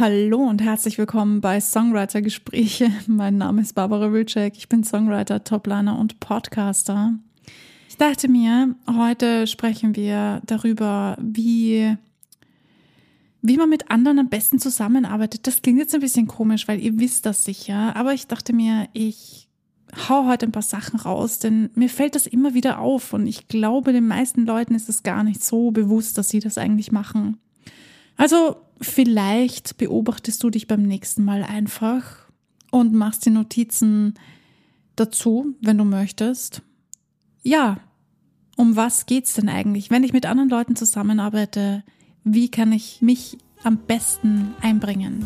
[0.00, 2.90] Hallo und herzlich willkommen bei Songwriter Gespräche.
[3.06, 4.56] Mein Name ist Barbara Wilczek.
[4.56, 7.18] Ich bin Songwriter, Topliner und Podcaster.
[7.86, 11.98] Ich dachte mir, heute sprechen wir darüber, wie,
[13.42, 15.46] wie man mit anderen am besten zusammenarbeitet.
[15.46, 17.94] Das klingt jetzt ein bisschen komisch, weil ihr wisst das sicher.
[17.94, 19.50] Aber ich dachte mir, ich
[20.08, 23.48] hau heute ein paar Sachen raus, denn mir fällt das immer wieder auf und ich
[23.48, 27.36] glaube, den meisten Leuten ist es gar nicht so bewusst, dass sie das eigentlich machen.
[28.20, 32.04] Also vielleicht beobachtest du dich beim nächsten Mal einfach
[32.70, 34.12] und machst die Notizen
[34.94, 36.60] dazu, wenn du möchtest.
[37.42, 37.78] Ja,
[38.58, 39.88] um was geht's denn eigentlich?
[39.88, 41.82] Wenn ich mit anderen Leuten zusammenarbeite,
[42.22, 45.24] wie kann ich mich am besten einbringen?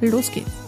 [0.00, 0.63] Los geht's.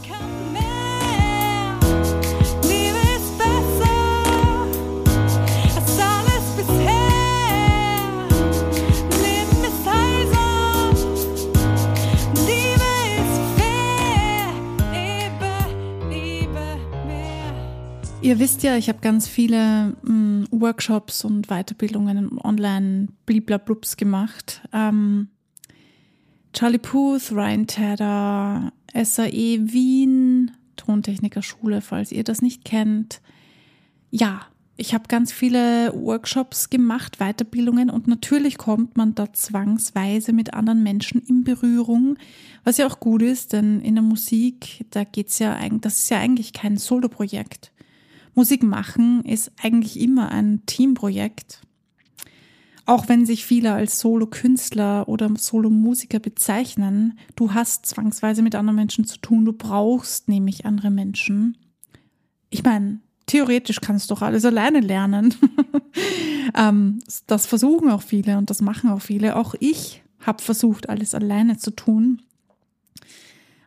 [18.26, 24.62] Ihr wisst ja, ich habe ganz viele mh, mm, Workshops und Weiterbildungen online bliblablups gemacht.
[24.72, 25.28] Ähm,
[26.52, 33.20] Charlie Puth, Ryan Tedder, SAE Wien, Tontechnikerschule, falls ihr das nicht kennt.
[34.10, 34.40] Ja,
[34.76, 40.82] ich habe ganz viele Workshops gemacht, Weiterbildungen und natürlich kommt man da zwangsweise mit anderen
[40.82, 42.18] Menschen in Berührung,
[42.64, 46.10] was ja auch gut ist, denn in der Musik, da geht's ja eigentlich, das ist
[46.10, 47.70] ja eigentlich kein Soloprojekt.
[48.36, 51.62] Musik machen ist eigentlich immer ein Teamprojekt.
[52.84, 59.06] Auch wenn sich viele als Solo-Künstler oder Solo-Musiker bezeichnen, du hast zwangsweise mit anderen Menschen
[59.06, 59.46] zu tun.
[59.46, 61.56] Du brauchst nämlich andere Menschen.
[62.50, 65.34] Ich meine, theoretisch kannst du doch alles alleine lernen.
[66.54, 69.36] ähm, das versuchen auch viele und das machen auch viele.
[69.36, 72.20] Auch ich habe versucht, alles alleine zu tun.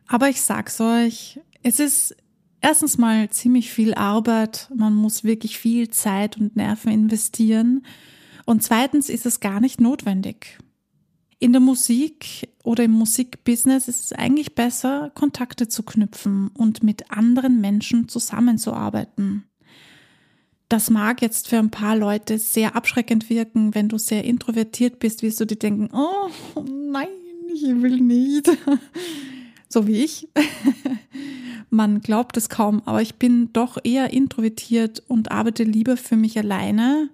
[0.06, 2.16] Aber ich sag's euch, es ist
[2.60, 4.68] erstens mal ziemlich viel Arbeit.
[4.74, 7.84] Man muss wirklich viel Zeit und Nerven investieren.
[8.46, 10.58] Und zweitens ist es gar nicht notwendig.
[11.38, 17.10] In der Musik oder im Musikbusiness ist es eigentlich besser, Kontakte zu knüpfen und mit
[17.10, 19.44] anderen Menschen zusammenzuarbeiten.
[20.68, 25.22] Das mag jetzt für ein paar Leute sehr abschreckend wirken, wenn du sehr introvertiert bist,
[25.22, 26.30] wirst du dir denken, oh
[26.62, 27.08] nein,
[27.52, 28.50] ich will nicht.
[29.72, 30.26] So wie ich.
[31.70, 36.36] Man glaubt es kaum, aber ich bin doch eher introvertiert und arbeite lieber für mich
[36.36, 37.10] alleine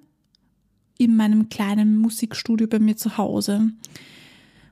[0.99, 3.71] in meinem kleinen Musikstudio bei mir zu Hause.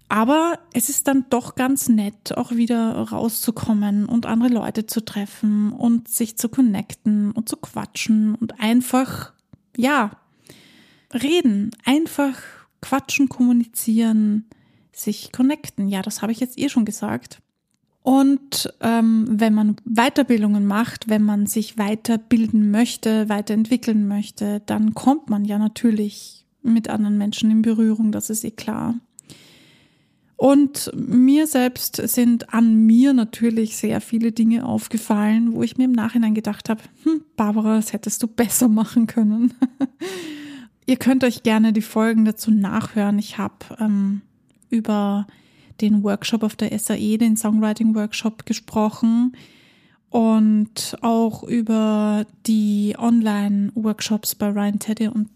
[0.08, 5.72] Aber es ist dann doch ganz nett, auch wieder rauszukommen und andere Leute zu treffen
[5.72, 9.32] und sich zu connecten und zu quatschen und einfach,
[9.76, 10.12] ja,
[11.12, 12.40] reden, einfach
[12.80, 14.46] quatschen, kommunizieren,
[14.92, 15.88] sich connecten.
[15.88, 17.40] Ja, das habe ich jetzt eh schon gesagt.
[18.04, 25.30] Und ähm, wenn man Weiterbildungen macht, wenn man sich weiterbilden möchte, weiterentwickeln möchte, dann kommt
[25.30, 28.94] man ja natürlich mit anderen Menschen in Berührung, das ist eh klar.
[30.36, 35.92] Und mir selbst sind an mir natürlich sehr viele Dinge aufgefallen, wo ich mir im
[35.92, 39.54] Nachhinein gedacht habe, hm, Barbara, das hättest du besser machen können.
[40.84, 43.18] Ihr könnt euch gerne die Folgen dazu nachhören.
[43.18, 44.20] Ich habe ähm,
[44.68, 45.26] über
[45.80, 49.36] den Workshop auf der SAE, den Songwriting Workshop gesprochen
[50.14, 55.28] und auch über die Online-Workshops bei Ryan Teddy und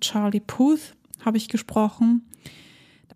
[0.00, 2.22] Charlie Puth habe ich gesprochen.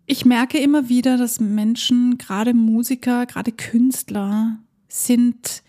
[0.05, 5.63] Ich merke immer wieder, dass Menschen, gerade Musiker, gerade Künstler, sind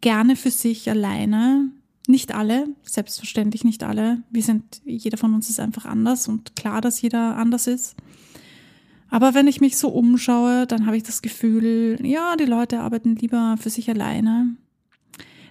[0.00, 1.68] gerne für sich alleine.
[2.08, 4.22] Nicht alle, selbstverständlich nicht alle.
[4.30, 7.94] Wir sind, jeder von uns ist einfach anders und klar, dass jeder anders ist.
[9.12, 13.14] Aber wenn ich mich so umschaue, dann habe ich das Gefühl, ja, die Leute arbeiten
[13.14, 14.56] lieber für sich alleine.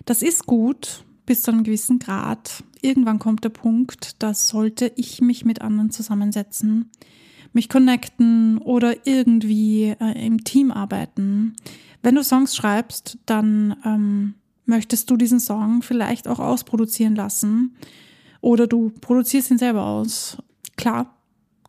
[0.05, 2.63] Das ist gut bis zu einem gewissen Grad.
[2.81, 6.89] Irgendwann kommt der Punkt, da sollte ich mich mit anderen zusammensetzen,
[7.53, 11.55] mich connecten oder irgendwie äh, im Team arbeiten.
[12.01, 14.33] Wenn du Songs schreibst, dann ähm,
[14.65, 17.75] möchtest du diesen Song vielleicht auch ausproduzieren lassen
[18.41, 20.39] oder du produzierst ihn selber aus.
[20.77, 21.15] Klar,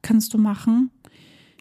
[0.01, 0.91] kannst du machen.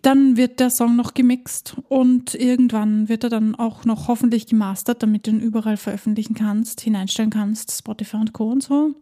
[0.01, 5.03] Dann wird der Song noch gemixt und irgendwann wird er dann auch noch hoffentlich gemastert,
[5.03, 8.49] damit du ihn überall veröffentlichen kannst, hineinstellen kannst, Spotify und Co.
[8.49, 8.95] und so.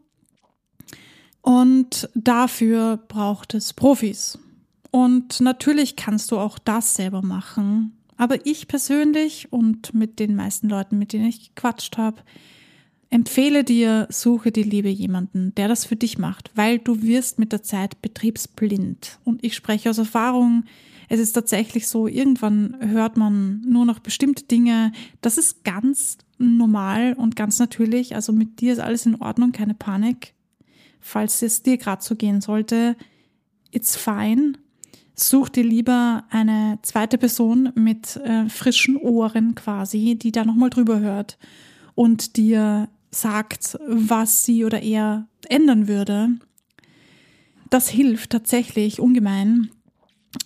[1.42, 4.40] Und dafür braucht es Profis.
[4.92, 7.96] Und natürlich kannst du auch das selber machen.
[8.18, 12.22] Aber ich persönlich und mit den meisten Leuten, mit denen ich gequatscht habe,
[13.10, 17.54] empfehle dir, suche dir liebe jemanden, der das für dich macht, weil du wirst mit
[17.54, 19.20] der Zeit betriebsblind.
[19.24, 20.66] Und ich spreche aus Erfahrung,
[21.10, 24.92] Es ist tatsächlich so, irgendwann hört man nur noch bestimmte Dinge.
[25.22, 28.14] Das ist ganz normal und ganz natürlich.
[28.14, 30.36] Also mit dir ist alles in Ordnung, keine Panik.
[31.02, 32.96] Falls es dir gerade so gehen sollte,
[33.72, 34.54] it's fine.
[35.16, 41.00] Such dir lieber eine zweite Person mit äh, frischen Ohren quasi, die da nochmal drüber
[41.00, 41.40] hört
[41.96, 46.30] und dir sagt, was sie oder er ändern würde.
[47.70, 49.72] Das hilft tatsächlich ungemein.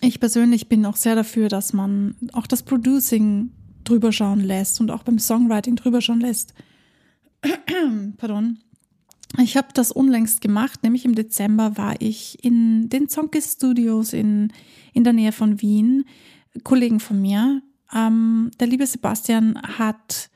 [0.00, 3.50] Ich persönlich bin auch sehr dafür, dass man auch das Producing
[3.84, 6.54] drüber schauen lässt und auch beim Songwriting drüber schauen lässt.
[8.16, 8.58] Pardon.
[9.42, 14.52] Ich habe das unlängst gemacht, nämlich im Dezember war ich in den Zonkis Studios in,
[14.92, 16.04] in der Nähe von Wien.
[16.62, 17.62] Kollegen von mir.
[17.92, 20.30] Ähm, der liebe Sebastian hat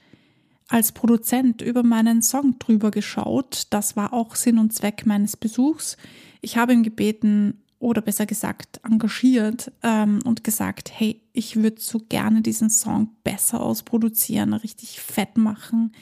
[0.66, 3.68] als Produzent über meinen Song drüber geschaut.
[3.70, 5.96] Das war auch Sinn und Zweck meines Besuchs.
[6.40, 12.00] Ich habe ihn gebeten oder besser gesagt engagiert ähm, und gesagt, hey, ich würde so
[12.08, 15.92] gerne diesen Song besser ausproduzieren, richtig fett machen,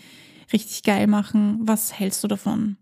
[0.52, 1.58] richtig geil machen.
[1.60, 2.76] Was hältst du davon?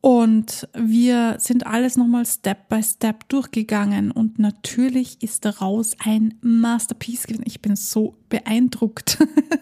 [0.00, 7.26] Und wir sind alles nochmal Step by Step durchgegangen und natürlich ist daraus ein Masterpiece
[7.26, 7.42] gewesen.
[7.44, 9.18] Ich bin so beeindruckt.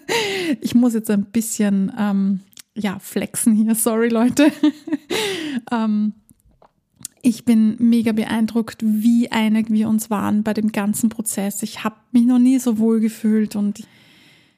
[0.61, 2.41] ich muss jetzt ein bisschen, ähm,
[2.75, 3.75] ja, flexen hier.
[3.75, 4.53] Sorry, Leute.
[5.73, 6.13] ähm,
[7.25, 11.63] ich bin mega beeindruckt, wie einig wir uns waren bei dem ganzen Prozess.
[11.63, 13.87] Ich habe mich noch nie so wohl gefühlt und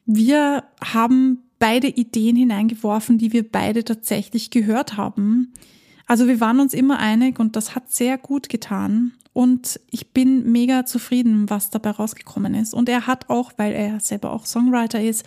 [0.04, 5.52] wir haben beide Ideen hineingeworfen, die wir beide tatsächlich gehört haben.
[6.06, 9.12] Also wir waren uns immer einig und das hat sehr gut getan.
[9.32, 12.74] Und ich bin mega zufrieden, was dabei rausgekommen ist.
[12.74, 15.24] Und er hat auch, weil er selber auch Songwriter ist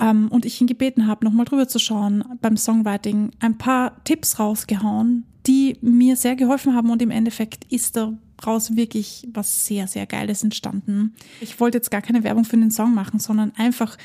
[0.00, 4.38] ähm, und ich ihn gebeten habe, nochmal drüber zu schauen beim Songwriting, ein paar Tipps
[4.38, 6.90] rausgehauen, die mir sehr geholfen haben.
[6.90, 11.14] Und im Endeffekt ist daraus wirklich was sehr, sehr Geiles entstanden.
[11.40, 13.96] Ich wollte jetzt gar keine Werbung für den Song machen, sondern einfach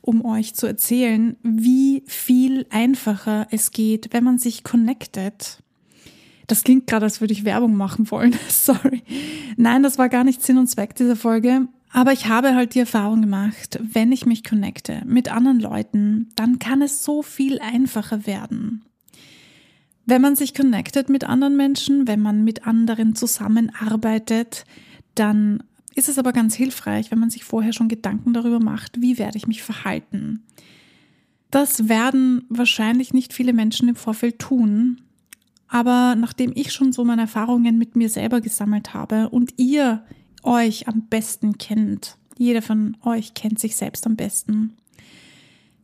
[0.00, 5.62] um euch zu erzählen, wie viel einfacher es geht, wenn man sich connectet.
[6.46, 8.36] Das klingt gerade, als würde ich Werbung machen wollen.
[8.48, 9.02] Sorry.
[9.56, 11.66] Nein, das war gar nicht Sinn und Zweck dieser Folge.
[11.96, 16.58] Aber ich habe halt die Erfahrung gemacht, wenn ich mich connecte mit anderen Leuten, dann
[16.58, 18.84] kann es so viel einfacher werden.
[20.04, 24.66] Wenn man sich connectet mit anderen Menschen, wenn man mit anderen zusammenarbeitet,
[25.14, 25.62] dann
[25.94, 29.38] ist es aber ganz hilfreich, wenn man sich vorher schon Gedanken darüber macht, wie werde
[29.38, 30.44] ich mich verhalten.
[31.50, 35.00] Das werden wahrscheinlich nicht viele Menschen im Vorfeld tun,
[35.66, 40.04] aber nachdem ich schon so meine Erfahrungen mit mir selber gesammelt habe und ihr
[40.46, 44.76] euch am besten kennt, jeder von euch kennt sich selbst am besten,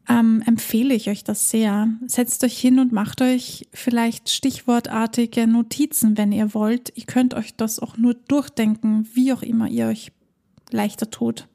[0.09, 1.89] ähm, empfehle ich euch das sehr.
[2.07, 6.93] Setzt euch hin und macht euch vielleicht stichwortartige Notizen, wenn ihr wollt.
[6.97, 10.11] Ihr könnt euch das auch nur durchdenken, wie auch immer ihr euch
[10.71, 11.47] leichter tut.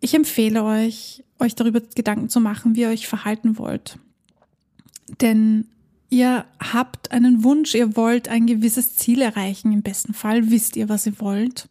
[0.00, 3.98] Ich empfehle euch, euch darüber Gedanken zu machen, wie ihr euch verhalten wollt.
[5.20, 5.68] Denn
[6.16, 9.70] ihr habt einen Wunsch, ihr wollt ein gewisses Ziel erreichen.
[9.72, 11.68] Im besten Fall wisst ihr, was ihr wollt.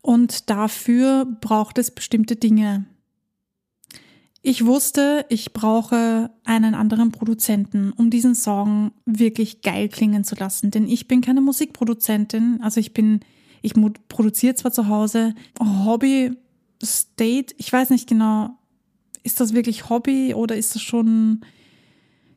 [0.00, 2.86] Und dafür braucht es bestimmte Dinge.
[4.40, 10.70] Ich wusste, ich brauche einen anderen Produzenten, um diesen Song wirklich geil klingen zu lassen.
[10.70, 12.58] Denn ich bin keine Musikproduzentin.
[12.62, 13.20] Also ich bin,
[13.60, 13.74] ich
[14.08, 16.32] produziere zwar zu Hause Hobby,
[16.82, 18.56] State, ich weiß nicht genau,
[19.22, 21.42] ist das wirklich Hobby oder ist das schon,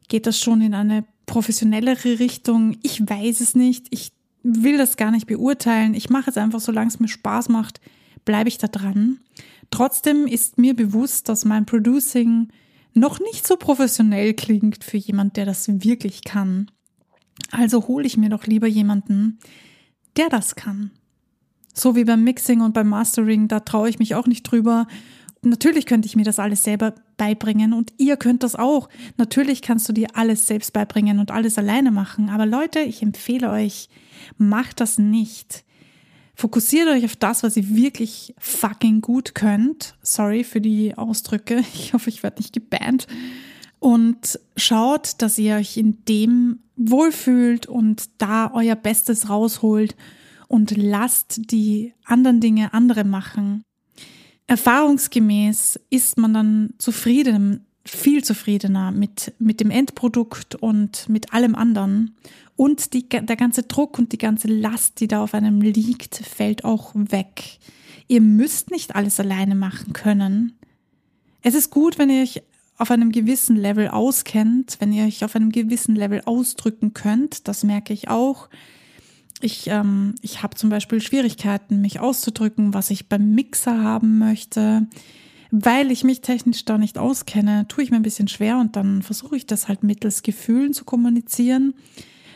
[0.07, 2.77] geht das schon in eine professionellere Richtung?
[2.83, 3.87] Ich weiß es nicht.
[3.89, 4.11] Ich
[4.43, 5.93] will das gar nicht beurteilen.
[5.93, 7.81] Ich mache es einfach, solange es mir Spaß macht,
[8.25, 9.19] bleibe ich da dran.
[9.71, 12.49] Trotzdem ist mir bewusst, dass mein Producing
[12.93, 16.71] noch nicht so professionell klingt für jemand, der das wirklich kann.
[17.51, 19.39] Also hole ich mir doch lieber jemanden,
[20.15, 20.91] der das kann.
[21.73, 24.87] So wie beim Mixing und beim Mastering, da traue ich mich auch nicht drüber.
[25.45, 28.89] Natürlich könnte ich mir das alles selber beibringen und ihr könnt das auch.
[29.17, 32.29] Natürlich kannst du dir alles selbst beibringen und alles alleine machen.
[32.29, 33.89] Aber Leute, ich empfehle euch,
[34.37, 35.63] macht das nicht.
[36.35, 39.95] Fokussiert euch auf das, was ihr wirklich fucking gut könnt.
[40.01, 41.63] Sorry für die Ausdrücke.
[41.73, 43.07] Ich hoffe, ich werde nicht gebannt.
[43.79, 49.95] Und schaut, dass ihr euch in dem wohlfühlt und da euer Bestes rausholt
[50.47, 53.63] und lasst die anderen Dinge andere machen.
[54.47, 62.15] Erfahrungsgemäß ist man dann zufrieden, viel zufriedener mit, mit dem Endprodukt und mit allem anderen.
[62.55, 66.63] Und die, der ganze Druck und die ganze Last, die da auf einem liegt, fällt
[66.63, 67.59] auch weg.
[68.07, 70.53] Ihr müsst nicht alles alleine machen können.
[71.41, 72.41] Es ist gut, wenn ihr euch
[72.77, 77.47] auf einem gewissen Level auskennt, wenn ihr euch auf einem gewissen Level ausdrücken könnt.
[77.47, 78.49] Das merke ich auch.
[79.41, 84.87] Ich, ähm, ich habe zum Beispiel Schwierigkeiten, mich auszudrücken, was ich beim Mixer haben möchte.
[85.51, 89.01] Weil ich mich technisch da nicht auskenne, tue ich mir ein bisschen schwer und dann
[89.01, 91.75] versuche ich das halt mittels Gefühlen zu kommunizieren.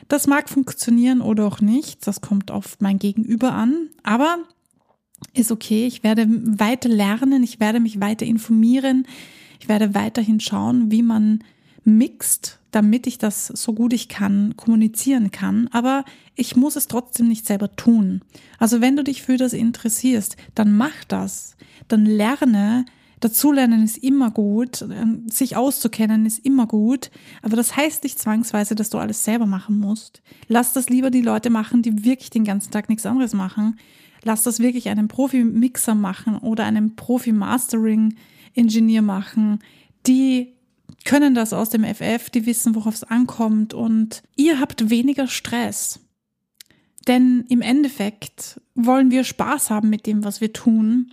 [0.07, 2.05] Das mag funktionieren oder auch nicht.
[2.07, 3.89] Das kommt auf mein Gegenüber an.
[4.03, 4.37] Aber
[5.33, 5.85] ist okay.
[5.85, 7.43] Ich werde weiter lernen.
[7.43, 9.05] Ich werde mich weiter informieren.
[9.59, 11.43] Ich werde weiterhin schauen, wie man
[11.83, 15.69] mixt, damit ich das so gut ich kann kommunizieren kann.
[15.71, 16.03] Aber
[16.35, 18.21] ich muss es trotzdem nicht selber tun.
[18.57, 21.55] Also wenn du dich für das interessierst, dann mach das.
[21.87, 22.85] Dann lerne,
[23.19, 27.11] Dazulernen ist immer gut, ähm, sich auszukennen ist immer gut,
[27.41, 30.21] aber das heißt nicht zwangsweise, dass du alles selber machen musst.
[30.47, 33.77] Lass das lieber die Leute machen, die wirklich den ganzen Tag nichts anderes machen.
[34.23, 39.59] Lass das wirklich einen Profi-Mixer machen oder einen Profi-Mastering-Ingenieur machen,
[40.07, 40.53] die
[41.09, 45.99] können das aus dem FF, die wissen, worauf es ankommt und ihr habt weniger Stress.
[47.07, 51.11] Denn im Endeffekt wollen wir Spaß haben mit dem, was wir tun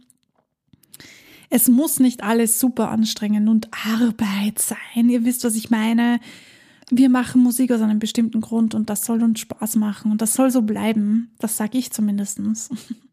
[1.50, 5.08] es muss nicht alles super anstrengend und Arbeit sein.
[5.08, 6.20] Ihr wisst, was ich meine.
[6.90, 10.34] Wir machen Musik aus einem bestimmten Grund und das soll uns Spaß machen und das
[10.34, 11.32] soll so bleiben.
[11.38, 12.70] Das sage ich zumindestens.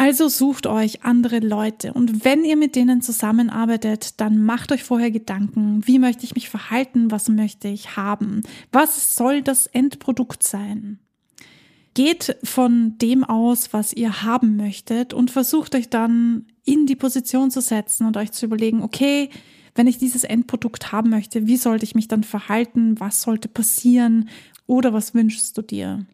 [0.00, 5.10] Also sucht euch andere Leute und wenn ihr mit denen zusammenarbeitet, dann macht euch vorher
[5.10, 11.00] Gedanken, wie möchte ich mich verhalten, was möchte ich haben, was soll das Endprodukt sein.
[11.94, 17.50] Geht von dem aus, was ihr haben möchtet und versucht euch dann in die Position
[17.50, 19.30] zu setzen und euch zu überlegen, okay,
[19.74, 23.00] wenn ich dieses Endprodukt haben möchte, wie sollte ich mich dann verhalten?
[23.00, 24.28] Was sollte passieren?
[24.68, 26.06] Oder was wünschst du dir?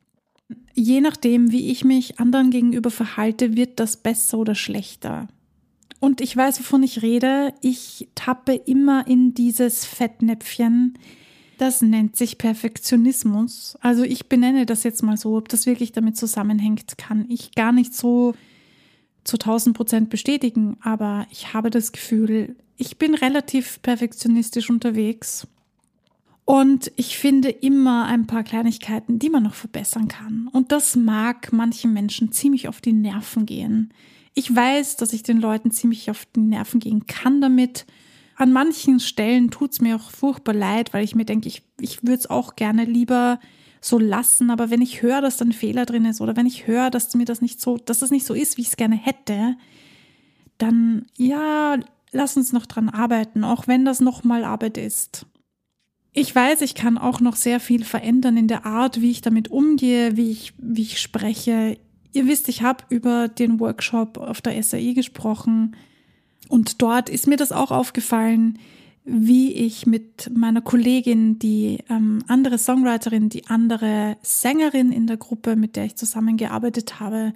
[0.74, 5.28] Je nachdem, wie ich mich anderen gegenüber verhalte, wird das besser oder schlechter.
[6.00, 7.54] Und ich weiß, wovon ich rede.
[7.62, 10.98] Ich tappe immer in dieses Fettnäpfchen.
[11.56, 13.78] Das nennt sich Perfektionismus.
[13.80, 15.36] Also ich benenne das jetzt mal so.
[15.36, 18.34] Ob das wirklich damit zusammenhängt, kann ich gar nicht so
[19.24, 25.46] zu 1000 Prozent bestätigen, aber ich habe das Gefühl, ich bin relativ perfektionistisch unterwegs.
[26.44, 30.48] Und ich finde immer ein paar Kleinigkeiten, die man noch verbessern kann.
[30.52, 33.92] Und das mag manchen Menschen ziemlich auf die Nerven gehen.
[34.34, 37.86] Ich weiß, dass ich den Leuten ziemlich auf die Nerven gehen kann damit.
[38.36, 42.18] An manchen Stellen tut's mir auch furchtbar leid, weil ich mir denke, ich, ich würde
[42.18, 43.38] es auch gerne lieber
[43.80, 44.50] so lassen.
[44.50, 47.14] Aber wenn ich höre, dass da ein Fehler drin ist oder wenn ich höre, dass
[47.14, 49.56] mir das nicht so, dass das nicht so ist, wie ich es gerne hätte,
[50.58, 51.78] dann ja,
[52.12, 55.26] lass uns noch dran arbeiten, auch wenn das nochmal Arbeit ist.
[56.16, 59.48] Ich weiß, ich kann auch noch sehr viel verändern in der Art, wie ich damit
[59.48, 61.76] umgehe, wie ich, wie ich spreche.
[62.12, 65.74] Ihr wisst, ich habe über den Workshop auf der SAI gesprochen
[66.48, 68.60] und dort ist mir das auch aufgefallen,
[69.04, 75.56] wie ich mit meiner Kollegin, die ähm, andere Songwriterin, die andere Sängerin in der Gruppe,
[75.56, 77.34] mit der ich zusammengearbeitet habe,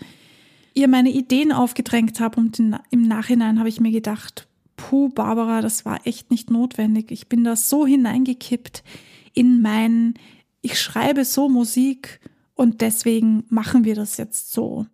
[0.72, 4.47] ihr meine Ideen aufgedrängt habe und im Nachhinein habe ich mir gedacht,
[4.78, 7.10] puh, Barbara, das war echt nicht notwendig.
[7.10, 8.82] Ich bin da so hineingekippt
[9.34, 10.14] in mein,
[10.62, 12.20] ich schreibe so Musik
[12.54, 14.86] und deswegen machen wir das jetzt so.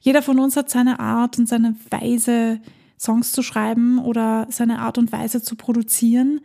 [0.00, 2.60] Jeder von uns hat seine Art und seine Weise,
[2.98, 6.40] Songs zu schreiben oder seine Art und Weise zu produzieren.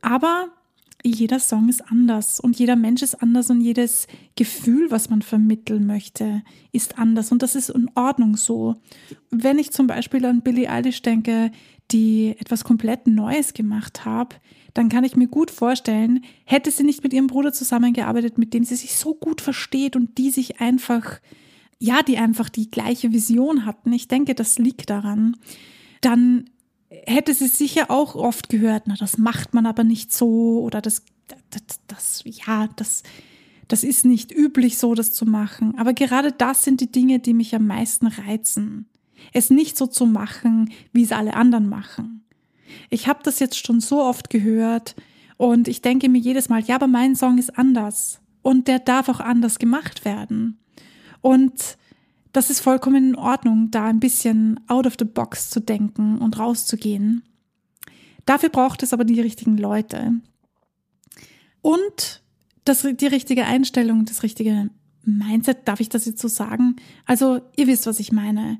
[0.00, 0.48] Aber
[1.02, 4.06] jeder Song ist anders und jeder Mensch ist anders und jedes
[4.36, 6.42] Gefühl, was man vermitteln möchte,
[6.72, 8.76] ist anders und das ist in Ordnung so.
[9.30, 11.50] Wenn ich zum Beispiel an Billie Eilish denke,
[11.90, 14.40] die etwas komplett Neues gemacht hat,
[14.74, 18.64] dann kann ich mir gut vorstellen, hätte sie nicht mit ihrem Bruder zusammengearbeitet, mit dem
[18.64, 21.20] sie sich so gut versteht und die sich einfach,
[21.78, 23.92] ja, die einfach die gleiche Vision hatten.
[23.92, 25.36] Ich denke, das liegt daran
[26.02, 26.50] dann
[27.06, 31.02] hätte sie sicher auch oft gehört, na, das macht man aber nicht so oder das,
[31.50, 33.02] das, das, ja, das,
[33.68, 35.78] das ist nicht üblich so, das zu machen.
[35.78, 38.86] Aber gerade das sind die Dinge, die mich am meisten reizen.
[39.32, 42.24] Es nicht so zu machen, wie es alle anderen machen.
[42.90, 44.94] Ich habe das jetzt schon so oft gehört
[45.36, 49.08] und ich denke mir jedes Mal, ja, aber mein Song ist anders und der darf
[49.08, 50.58] auch anders gemacht werden.
[51.20, 51.76] Und
[52.32, 56.38] das ist vollkommen in Ordnung, da ein bisschen out of the box zu denken und
[56.38, 57.22] rauszugehen.
[58.24, 60.12] Dafür braucht es aber die richtigen Leute.
[61.60, 62.22] Und
[62.64, 64.70] das, die richtige Einstellung, das richtige
[65.04, 66.76] Mindset, darf ich das jetzt so sagen?
[67.06, 68.58] Also, ihr wisst, was ich meine.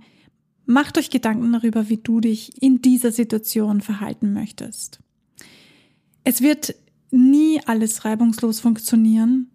[0.65, 5.01] Macht euch Gedanken darüber, wie du dich in dieser Situation verhalten möchtest.
[6.25, 6.75] Es wird
[7.11, 9.51] nie alles reibungslos funktionieren.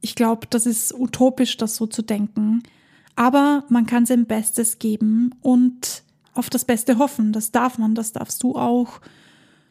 [0.00, 2.62] Ich glaube, das ist utopisch, das so zu denken.
[3.18, 7.32] Aber man kann sein Bestes geben und auf das Beste hoffen.
[7.32, 9.00] Das darf man, das darfst du auch.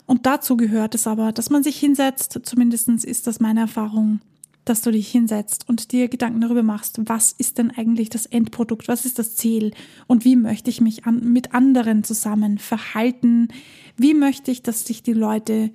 [0.05, 4.19] Und dazu gehört es aber, dass man sich hinsetzt, zumindest ist das meine Erfahrung,
[4.65, 8.89] dass du dich hinsetzt und dir Gedanken darüber machst, was ist denn eigentlich das Endprodukt,
[8.89, 9.71] was ist das Ziel
[10.07, 13.47] und wie möchte ich mich an, mit anderen zusammen verhalten,
[13.95, 15.71] wie möchte ich, dass sich die Leute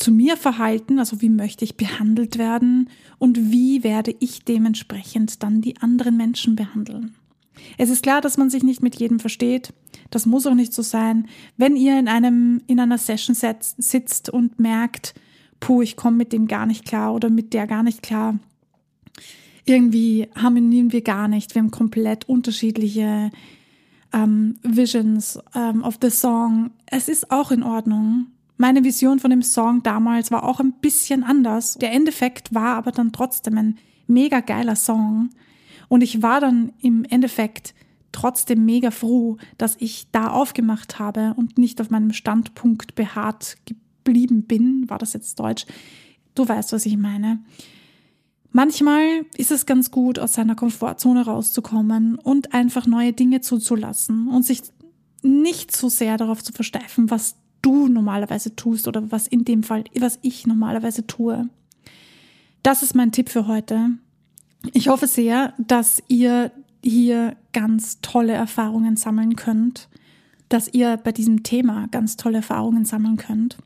[0.00, 2.88] zu mir verhalten, also wie möchte ich behandelt werden
[3.18, 7.14] und wie werde ich dementsprechend dann die anderen Menschen behandeln.
[7.76, 9.72] Es ist klar, dass man sich nicht mit jedem versteht.
[10.10, 11.28] Das muss auch nicht so sein.
[11.56, 15.14] Wenn ihr in einem, in einer Session sitzt und merkt,
[15.60, 18.38] puh, ich komme mit dem gar nicht klar oder mit der gar nicht klar.
[19.66, 21.54] Irgendwie harmonieren wir gar nicht.
[21.54, 23.30] Wir haben komplett unterschiedliche
[24.12, 26.70] ähm, Visions ähm, of the Song.
[26.86, 28.28] Es ist auch in Ordnung.
[28.60, 31.78] Meine Vision von dem Song damals war auch ein bisschen anders.
[31.78, 35.30] Der Endeffekt war aber dann trotzdem ein mega geiler Song.
[35.88, 37.72] Und ich war dann im Endeffekt
[38.12, 44.42] trotzdem mega froh, dass ich da aufgemacht habe und nicht auf meinem Standpunkt beharrt geblieben
[44.42, 44.90] bin.
[44.90, 45.64] War das jetzt Deutsch?
[46.34, 47.38] Du weißt, was ich meine.
[48.52, 54.44] Manchmal ist es ganz gut, aus seiner Komfortzone rauszukommen und einfach neue Dinge zuzulassen und
[54.44, 54.60] sich
[55.22, 59.84] nicht so sehr darauf zu versteifen, was du normalerweise tust oder was in dem Fall,
[59.98, 61.48] was ich normalerweise tue.
[62.62, 63.90] Das ist mein Tipp für heute.
[64.72, 66.52] Ich hoffe sehr, dass ihr
[66.82, 69.88] hier ganz tolle Erfahrungen sammeln könnt,
[70.48, 73.56] dass ihr bei diesem Thema ganz tolle Erfahrungen sammeln könnt.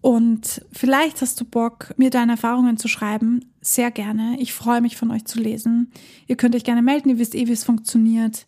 [0.00, 3.46] Und vielleicht hast du Bock, mir deine Erfahrungen zu schreiben.
[3.62, 4.36] Sehr gerne.
[4.38, 5.90] Ich freue mich von euch zu lesen.
[6.26, 7.08] Ihr könnt euch gerne melden.
[7.08, 8.46] Ihr wisst eh, wie es funktioniert.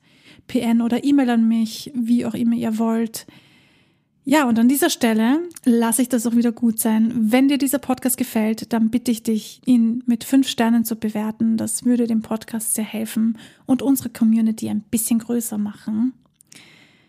[0.49, 3.27] PN oder E-Mail an mich, wie auch immer ihr wollt.
[4.29, 7.13] Ja, und an dieser Stelle lasse ich das auch wieder gut sein.
[7.15, 11.57] Wenn dir dieser Podcast gefällt, dann bitte ich dich, ihn mit fünf Sternen zu bewerten.
[11.57, 16.13] Das würde dem Podcast sehr helfen und unsere Community ein bisschen größer machen.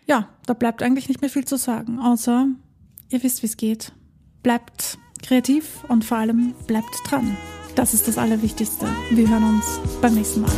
[0.06, 2.48] Ja, da bleibt eigentlich nicht mehr viel zu sagen, außer
[3.10, 3.92] ihr wisst, wie es geht
[4.42, 7.36] bleibt kreativ und vor allem bleibt dran.
[7.74, 8.86] Das ist das Allerwichtigste.
[9.10, 10.50] Wir hören uns beim nächsten Mal.